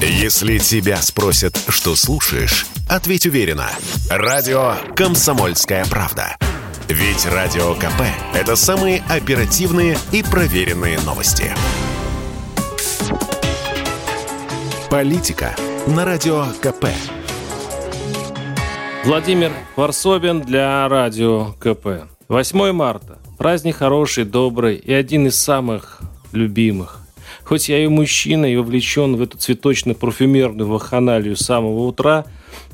Если 0.00 0.58
тебя 0.58 0.96
спросят, 0.98 1.58
что 1.68 1.96
слушаешь, 1.96 2.66
ответь 2.86 3.24
уверенно. 3.24 3.70
Радио 4.10 4.74
«Комсомольская 4.94 5.86
правда». 5.86 6.36
Ведь 6.86 7.24
Радио 7.24 7.74
КП– 7.74 8.02
это 8.34 8.56
самые 8.56 9.02
оперативные 9.08 9.96
и 10.12 10.22
проверенные 10.22 11.00
новости. 11.00 11.50
Политика 14.90 15.56
на 15.86 16.04
Радио 16.04 16.44
КП. 16.60 16.88
Владимир 19.06 19.52
Варсобин 19.76 20.42
для 20.42 20.86
Радио 20.88 21.54
КП. 21.54 22.06
8 22.28 22.72
марта. 22.72 23.18
Праздник 23.38 23.76
хороший, 23.76 24.24
добрый 24.24 24.76
и 24.76 24.92
один 24.92 25.26
из 25.26 25.38
самых 25.38 26.00
любимых. 26.32 27.05
Хоть 27.46 27.68
я 27.68 27.84
и 27.84 27.86
мужчина, 27.86 28.46
и 28.46 28.56
вовлечен 28.56 29.14
в 29.14 29.22
эту 29.22 29.38
цветочно-парфюмерную 29.38 30.66
ваханалию 30.66 31.36
с 31.36 31.42
самого 31.42 31.86
утра, 31.86 32.26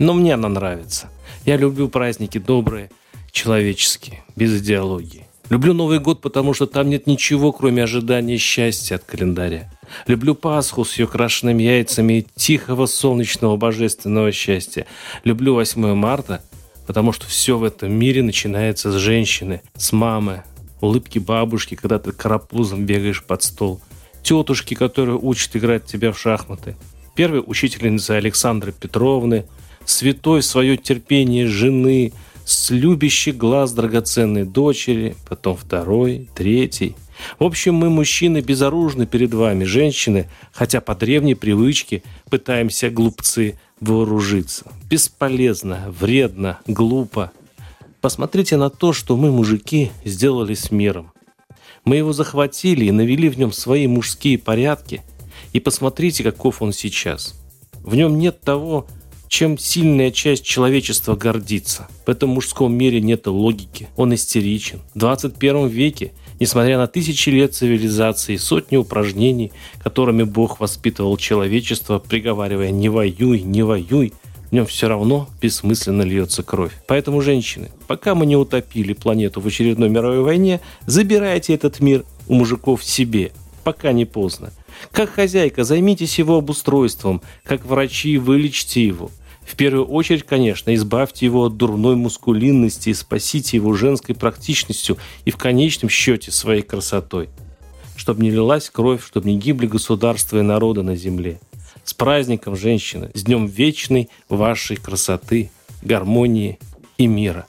но 0.00 0.12
мне 0.12 0.34
она 0.34 0.48
нравится. 0.48 1.08
Я 1.44 1.56
люблю 1.56 1.88
праздники 1.88 2.38
добрые, 2.38 2.90
человеческие, 3.30 4.24
без 4.34 4.60
идеологии. 4.60 5.24
Люблю 5.50 5.72
Новый 5.72 6.00
год, 6.00 6.20
потому 6.20 6.52
что 6.52 6.66
там 6.66 6.90
нет 6.90 7.06
ничего, 7.06 7.52
кроме 7.52 7.84
ожидания 7.84 8.38
счастья 8.38 8.96
от 8.96 9.04
календаря. 9.04 9.70
Люблю 10.08 10.34
Пасху 10.34 10.84
с 10.84 10.98
ее 10.98 11.06
крашенными 11.06 11.62
яйцами 11.62 12.14
и 12.14 12.26
тихого 12.34 12.86
солнечного 12.86 13.56
божественного 13.56 14.32
счастья. 14.32 14.86
Люблю 15.22 15.54
8 15.54 15.94
марта, 15.94 16.42
потому 16.88 17.12
что 17.12 17.28
все 17.28 17.56
в 17.56 17.62
этом 17.62 17.92
мире 17.92 18.24
начинается 18.24 18.90
с 18.90 18.96
женщины, 18.96 19.62
с 19.76 19.92
мамы, 19.92 20.42
улыбки 20.80 21.20
бабушки, 21.20 21.76
когда 21.76 22.00
ты 22.00 22.10
карапузом 22.10 22.84
бегаешь 22.84 23.22
под 23.22 23.44
стол, 23.44 23.80
тетушки, 24.26 24.74
которые 24.74 25.16
учат 25.16 25.56
играть 25.56 25.86
тебя 25.86 26.10
в 26.10 26.18
шахматы, 26.18 26.76
первой 27.14 27.42
учительницы 27.46 28.10
Александры 28.12 28.72
Петровны, 28.72 29.46
святой 29.84 30.42
свое 30.42 30.76
терпение 30.76 31.46
жены– 31.46 32.12
с 32.46 32.70
любящий 32.70 33.32
глаз 33.32 33.72
драгоценной 33.72 34.44
дочери, 34.44 35.16
потом 35.28 35.56
второй, 35.56 36.28
третий. 36.34 36.94
В 37.40 37.44
общем, 37.44 37.74
мы, 37.74 37.90
мужчины, 37.90 38.40
безоружны 38.40 39.04
перед 39.04 39.34
вами, 39.34 39.64
женщины, 39.64 40.30
хотя 40.52 40.80
по 40.80 40.94
древней 40.94 41.34
привычке 41.34 42.04
пытаемся, 42.30 42.88
глупцы, 42.88 43.58
вооружиться. 43.80 44.64
Бесполезно, 44.88 45.92
вредно, 45.98 46.60
глупо. 46.68 47.32
Посмотрите 48.00 48.56
на 48.56 48.70
то, 48.70 48.92
что 48.92 49.16
мы, 49.16 49.32
мужики, 49.32 49.90
сделали 50.04 50.54
с 50.54 50.70
миром. 50.70 51.10
Мы 51.84 51.96
его 51.96 52.12
захватили 52.12 52.86
и 52.86 52.92
навели 52.92 53.28
в 53.28 53.38
нем 53.38 53.52
свои 53.52 53.86
мужские 53.86 54.38
порядки. 54.38 55.02
И 55.52 55.60
посмотрите, 55.60 56.22
каков 56.22 56.62
он 56.62 56.72
сейчас. 56.72 57.34
В 57.82 57.94
нем 57.94 58.18
нет 58.18 58.40
того, 58.40 58.86
чем 59.28 59.58
сильная 59.58 60.10
часть 60.10 60.44
человечества 60.44 61.16
гордится. 61.16 61.88
В 62.06 62.10
этом 62.10 62.30
мужском 62.30 62.74
мире 62.74 63.00
нет 63.00 63.26
логики, 63.26 63.88
он 63.96 64.14
истеричен. 64.14 64.80
В 64.94 64.98
21 64.98 65.68
веке, 65.68 66.12
несмотря 66.38 66.78
на 66.78 66.86
тысячи 66.86 67.30
лет 67.30 67.54
цивилизации 67.54 68.34
и 68.34 68.38
сотни 68.38 68.76
упражнений, 68.76 69.52
которыми 69.82 70.22
Бог 70.22 70.60
воспитывал 70.60 71.16
человечество, 71.16 71.98
приговаривая 71.98 72.70
«не 72.70 72.88
воюй, 72.88 73.40
не 73.40 73.62
воюй», 73.62 74.12
в 74.50 74.52
нем 74.52 74.66
все 74.66 74.88
равно 74.88 75.28
бессмысленно 75.40 76.02
льется 76.02 76.42
кровь. 76.42 76.72
Поэтому, 76.86 77.20
женщины, 77.20 77.70
пока 77.86 78.14
мы 78.14 78.26
не 78.26 78.36
утопили 78.36 78.92
планету 78.92 79.40
в 79.40 79.46
очередной 79.46 79.88
мировой 79.88 80.20
войне, 80.20 80.60
забирайте 80.86 81.54
этот 81.54 81.80
мир 81.80 82.04
у 82.28 82.34
мужиков 82.34 82.84
себе, 82.84 83.32
пока 83.64 83.92
не 83.92 84.04
поздно. 84.04 84.52
Как 84.92 85.10
хозяйка, 85.10 85.64
займитесь 85.64 86.18
его 86.18 86.36
обустройством, 86.36 87.22
как 87.42 87.64
врачи, 87.64 88.18
вылечите 88.18 88.86
его. 88.86 89.10
В 89.46 89.54
первую 89.54 89.86
очередь, 89.86 90.24
конечно, 90.24 90.74
избавьте 90.74 91.24
его 91.24 91.44
от 91.44 91.56
дурной 91.56 91.94
мускулинности 91.94 92.90
и 92.90 92.94
спасите 92.94 93.56
его 93.56 93.74
женской 93.74 94.14
практичностью 94.14 94.98
и 95.24 95.30
в 95.30 95.36
конечном 95.36 95.88
счете 95.88 96.32
своей 96.32 96.62
красотой. 96.62 97.28
Чтобы 97.96 98.22
не 98.22 98.30
лилась 98.30 98.68
кровь, 98.70 99.06
чтобы 99.06 99.30
не 99.30 99.38
гибли 99.38 99.66
государства 99.66 100.38
и 100.38 100.42
народы 100.42 100.82
на 100.82 100.96
земле. 100.96 101.40
С 101.86 101.94
праздником, 101.94 102.56
женщины, 102.56 103.10
с 103.14 103.22
днем 103.22 103.46
вечной 103.46 104.10
вашей 104.28 104.76
красоты, 104.76 105.52
гармонии 105.82 106.58
и 106.98 107.06
мира. 107.06 107.46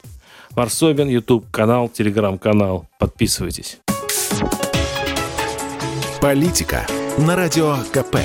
Варсобин, 0.51 1.09
YouTube 1.09 1.49
канал, 1.49 1.89
телеграм-канал. 1.89 2.87
Подписывайтесь. 2.99 3.79
Политика 6.21 6.85
на 7.17 7.35
радио 7.35 7.77
КП. 7.91 8.17